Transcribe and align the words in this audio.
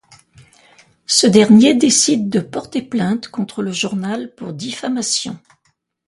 Ce 1.05 1.27
dernier 1.27 1.75
décide 1.75 2.27
de 2.31 2.39
porter 2.39 2.81
plainte 2.81 3.27
contre 3.27 3.61
le 3.61 3.71
journal 3.71 4.33
pour 4.33 4.51
diffamation. 4.51 5.37